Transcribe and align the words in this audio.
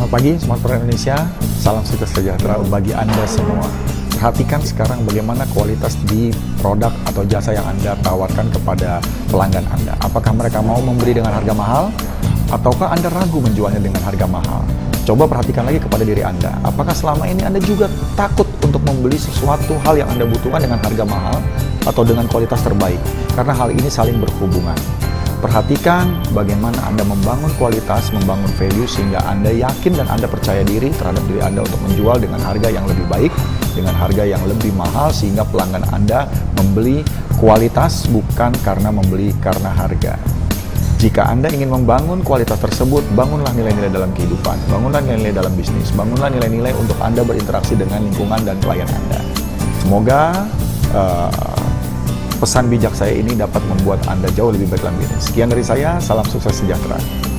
Selamat 0.00 0.16
pagi, 0.16 0.32
Smartphone 0.40 0.80
Indonesia. 0.80 1.16
Salam 1.60 1.84
sejahtera 1.84 2.56
bagi 2.72 2.88
Anda 2.96 3.20
semua. 3.28 3.68
Perhatikan 4.16 4.64
sekarang 4.64 5.04
bagaimana 5.04 5.44
kualitas 5.52 5.92
di 6.08 6.32
produk 6.56 6.88
atau 7.04 7.20
jasa 7.28 7.52
yang 7.52 7.68
Anda 7.68 7.92
tawarkan 8.00 8.48
kepada 8.48 8.96
pelanggan 9.28 9.60
Anda. 9.68 9.92
Apakah 10.00 10.32
mereka 10.32 10.64
mau 10.64 10.80
membeli 10.80 11.20
dengan 11.20 11.36
harga 11.36 11.52
mahal? 11.52 11.92
Ataukah 12.48 12.96
Anda 12.96 13.12
ragu 13.12 13.44
menjualnya 13.44 13.76
dengan 13.76 14.00
harga 14.00 14.24
mahal? 14.24 14.64
Coba 15.04 15.28
perhatikan 15.28 15.68
lagi 15.68 15.84
kepada 15.84 16.00
diri 16.00 16.24
Anda. 16.24 16.48
Apakah 16.64 16.96
selama 16.96 17.28
ini 17.28 17.44
Anda 17.44 17.60
juga 17.60 17.84
takut 18.16 18.48
untuk 18.64 18.80
membeli 18.88 19.20
sesuatu 19.20 19.76
hal 19.84 20.00
yang 20.00 20.08
Anda 20.16 20.24
butuhkan 20.24 20.64
dengan 20.64 20.80
harga 20.80 21.04
mahal 21.04 21.44
atau 21.84 22.00
dengan 22.08 22.24
kualitas 22.32 22.64
terbaik? 22.64 22.96
Karena 23.36 23.52
hal 23.52 23.68
ini 23.68 23.92
saling 23.92 24.16
berhubungan. 24.16 24.99
Perhatikan 25.50 26.14
bagaimana 26.30 26.78
Anda 26.86 27.02
membangun 27.02 27.50
kualitas, 27.58 28.14
membangun 28.14 28.46
value 28.54 28.86
sehingga 28.86 29.18
Anda 29.26 29.50
yakin 29.50 29.98
dan 29.98 30.06
Anda 30.06 30.30
percaya 30.30 30.62
diri 30.62 30.94
terhadap 30.94 31.26
diri 31.26 31.42
Anda 31.42 31.66
untuk 31.66 31.82
menjual 31.90 32.22
dengan 32.22 32.38
harga 32.38 32.70
yang 32.70 32.86
lebih 32.86 33.02
baik, 33.10 33.34
dengan 33.74 33.98
harga 33.98 34.30
yang 34.30 34.38
lebih 34.46 34.70
mahal 34.78 35.10
sehingga 35.10 35.42
pelanggan 35.50 35.82
Anda 35.90 36.30
membeli 36.54 37.02
kualitas 37.42 38.06
bukan 38.14 38.54
karena 38.62 38.94
membeli 38.94 39.34
karena 39.42 39.74
harga. 39.74 40.14
Jika 41.02 41.26
Anda 41.26 41.50
ingin 41.50 41.74
membangun 41.74 42.22
kualitas 42.22 42.62
tersebut, 42.62 43.02
bangunlah 43.18 43.50
nilai-nilai 43.50 43.90
dalam 43.90 44.14
kehidupan, 44.14 44.54
bangunlah 44.70 45.02
nilai-nilai 45.02 45.34
dalam 45.34 45.50
bisnis, 45.58 45.90
bangunlah 45.98 46.30
nilai-nilai 46.30 46.78
untuk 46.78 46.94
Anda 47.02 47.26
berinteraksi 47.26 47.74
dengan 47.74 48.06
lingkungan 48.06 48.46
dan 48.46 48.54
klien 48.62 48.86
Anda. 48.86 49.18
Semoga 49.82 50.46
uh, 50.94 51.59
pesan 52.40 52.72
bijak 52.72 52.96
saya 52.96 53.12
ini 53.12 53.36
dapat 53.36 53.60
membuat 53.68 54.00
Anda 54.08 54.32
jauh 54.32 54.48
lebih 54.48 54.72
baik 54.72 54.82
dalam. 54.88 55.20
Sekian 55.20 55.52
dari 55.52 55.60
saya, 55.60 56.00
salam 56.00 56.24
sukses 56.24 56.56
sejahtera. 56.56 57.29